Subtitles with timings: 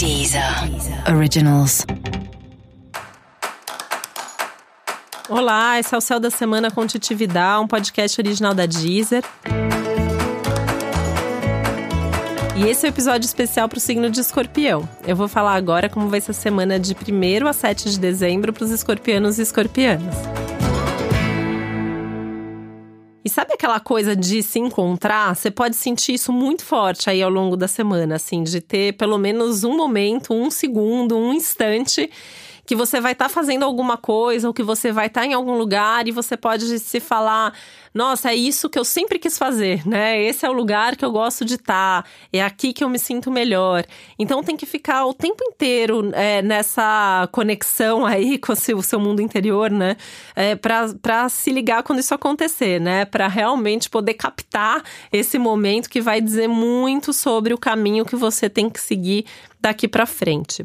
[0.00, 0.42] Deezer
[1.14, 1.84] Originals.
[5.28, 9.22] Olá, esse é o Céu da Semana com Titividade, um podcast original da Deezer.
[12.56, 14.88] E esse é o um episódio especial para o signo de escorpião.
[15.06, 18.54] Eu vou falar agora como vai ser a semana de 1 a 7 de dezembro
[18.54, 20.16] para os escorpianos e escorpianas.
[23.22, 25.36] E sabe aquela coisa de se encontrar?
[25.36, 29.18] Você pode sentir isso muito forte aí ao longo da semana, assim, de ter pelo
[29.18, 32.10] menos um momento, um segundo, um instante
[32.70, 35.34] que você vai estar tá fazendo alguma coisa ou que você vai estar tá em
[35.34, 37.52] algum lugar e você pode se falar:
[37.92, 40.22] nossa, é isso que eu sempre quis fazer, né?
[40.22, 42.96] Esse é o lugar que eu gosto de estar, tá, é aqui que eu me
[42.96, 43.84] sinto melhor.
[44.16, 49.20] Então tem que ficar o tempo inteiro é, nessa conexão aí com o seu, mundo
[49.20, 49.96] interior, né?
[50.36, 53.04] É, para se ligar quando isso acontecer, né?
[53.04, 54.80] Para realmente poder captar
[55.12, 59.26] esse momento que vai dizer muito sobre o caminho que você tem que seguir
[59.60, 60.64] daqui para frente.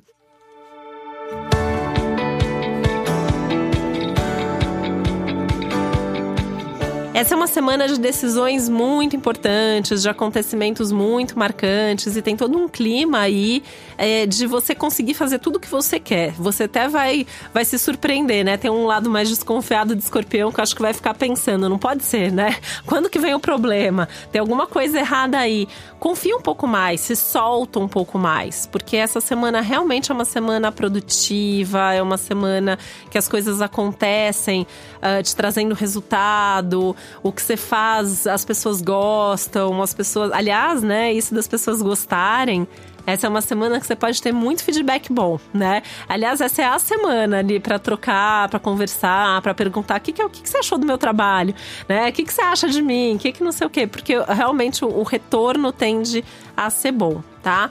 [7.16, 12.57] Essa é uma semana de decisões muito importantes, de acontecimentos muito marcantes e tem todo
[12.57, 13.63] um clima aí
[13.98, 16.34] é, de você conseguir fazer tudo o que você quer.
[16.34, 18.57] Você até vai, vai se surpreender, né?
[18.57, 21.80] Tem um lado mais desconfiado de escorpião que eu acho que vai ficar pensando, não
[21.80, 22.57] pode ser, né?
[22.85, 24.10] Quando que vem o problema?
[24.29, 25.70] Tem alguma coisa errada aí.
[25.98, 30.26] Confia um pouco mais, se solta um pouco mais, porque essa semana realmente é uma
[30.26, 32.77] semana produtiva, é uma semana
[33.10, 39.81] que as coisas acontecem, uh, te trazendo resultado o que você faz, as pessoas gostam,
[39.81, 40.31] as pessoas.
[40.31, 42.67] Aliás, né, isso das pessoas gostarem.
[43.05, 45.83] Essa é uma semana que você pode ter muito feedback bom, né?
[46.09, 50.21] Aliás, essa é a semana ali para trocar, para conversar, para perguntar o que, que,
[50.21, 51.53] é, o que, que, você achou do meu trabalho,
[51.87, 52.09] né?
[52.09, 53.15] O que, que você acha de mim?
[53.15, 53.85] O que, que não sei o quê.
[53.85, 56.26] Porque realmente o, o retorno tende
[56.57, 57.70] a ser bom, tá?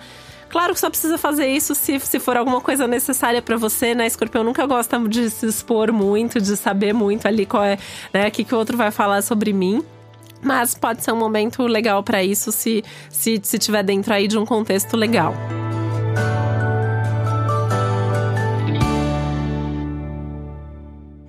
[0.55, 4.07] Claro que só precisa fazer isso se, se for alguma coisa necessária para você, né?
[4.07, 7.77] Escorpião nunca gosta de se expor muito, de saber muito ali qual é,
[8.13, 8.29] né?
[8.29, 9.83] O que, que o outro vai falar sobre mim.
[10.41, 14.39] Mas pode ser um momento legal para isso se, se, se tiver dentro aí de
[14.39, 15.35] um contexto legal.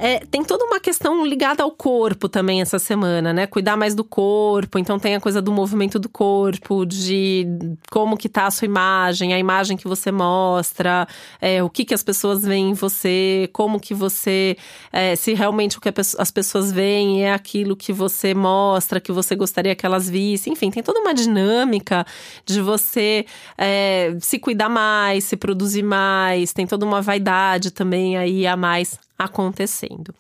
[0.06, 3.48] É, tem toda uma questão ligada ao corpo também essa semana, né?
[3.48, 7.48] Cuidar mais do corpo, então tem a coisa do movimento do corpo, de
[7.90, 11.08] como que tá a sua imagem, a imagem que você mostra,
[11.42, 14.56] é, o que que as pessoas veem em você, como que você,
[14.94, 19.36] é, se realmente o que as pessoas veem é aquilo que você mostra, que você
[19.36, 22.06] gostaria que elas vissem, enfim, tem toda uma dinâmica
[22.46, 23.26] de você
[23.58, 29.00] é, se cuidar mais, se produzir mais, tem toda uma vaidade também aí a mais
[29.18, 30.14] acontecendo.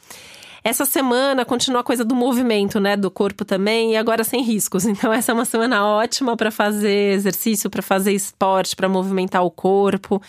[0.63, 4.83] Essa semana continua a coisa do movimento, né, do corpo também, e agora sem riscos.
[4.95, 9.51] Então essa é uma semana ótima para fazer exercício, para fazer esporte, para movimentar o
[9.51, 10.19] corpo.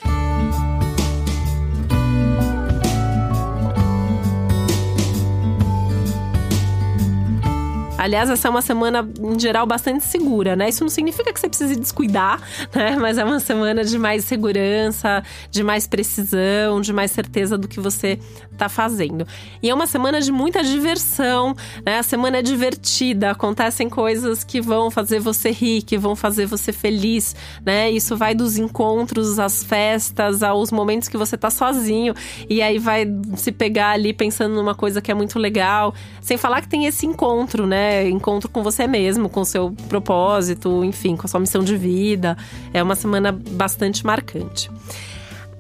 [8.06, 10.68] Aliás, essa é uma semana, em geral, bastante segura, né?
[10.68, 12.40] Isso não significa que você precise descuidar,
[12.72, 12.94] né?
[12.94, 17.80] Mas é uma semana de mais segurança, de mais precisão, de mais certeza do que
[17.80, 18.20] você
[18.56, 19.26] tá fazendo.
[19.60, 21.98] E é uma semana de muita diversão, né?
[21.98, 26.72] A semana é divertida, acontecem coisas que vão fazer você rir, que vão fazer você
[26.72, 27.34] feliz,
[27.64, 27.90] né?
[27.90, 32.14] Isso vai dos encontros, às festas, aos momentos que você tá sozinho
[32.48, 35.92] e aí vai se pegar ali pensando numa coisa que é muito legal.
[36.20, 37.95] Sem falar que tem esse encontro, né?
[38.04, 42.36] Encontro com você mesmo, com seu propósito, enfim, com a sua missão de vida.
[42.72, 44.70] É uma semana bastante marcante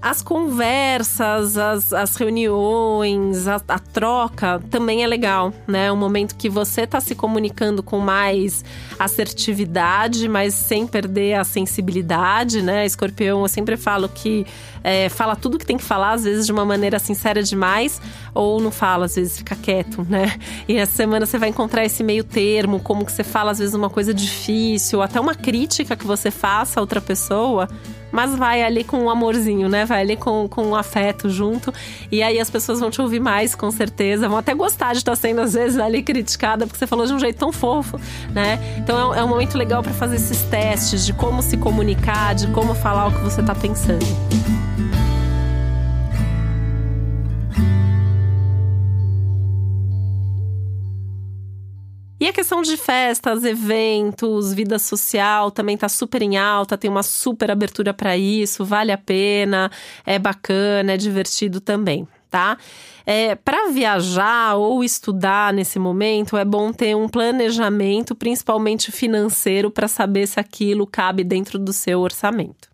[0.08, 5.90] as conversas, as, as reuniões, a, a, troca também é legal, né?
[5.90, 8.64] Um momento que você está se comunicando com mais
[9.00, 12.86] assertividade, mas sem perder a sensibilidade, né?
[12.86, 14.46] Escorpião, eu sempre falo que
[14.84, 18.00] é, fala tudo que tem que falar, às vezes de uma maneira sincera demais,
[18.32, 20.38] ou não fala, às vezes fica quieto, né?
[20.68, 23.74] E essa semana você vai encontrar esse meio termo, como que você fala, às vezes,
[23.74, 27.68] uma coisa difícil, até uma crítica que você faça a outra pessoa
[28.16, 29.84] mas vai ali com um amorzinho, né?
[29.84, 31.70] Vai ali com, com um afeto junto.
[32.10, 34.26] E aí as pessoas vão te ouvir mais, com certeza.
[34.26, 37.18] Vão até gostar de estar sendo, às vezes, ali criticada, porque você falou de um
[37.18, 38.00] jeito tão fofo,
[38.32, 38.58] né?
[38.78, 42.46] Então é, é um momento legal para fazer esses testes de como se comunicar, de
[42.48, 44.06] como falar o que você está pensando.
[52.26, 57.04] E a questão de festas, eventos, vida social também está super em alta, tem uma
[57.04, 59.70] super abertura para isso, vale a pena,
[60.04, 62.58] é bacana, é divertido também, tá?
[63.06, 69.86] É, para viajar ou estudar nesse momento, é bom ter um planejamento, principalmente financeiro, para
[69.86, 72.68] saber se aquilo cabe dentro do seu orçamento.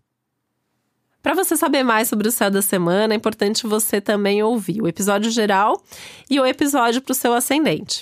[1.21, 4.87] Para você saber mais sobre o céu da semana, é importante você também ouvir o
[4.87, 5.79] episódio geral
[6.27, 8.01] e o episódio para o seu ascendente.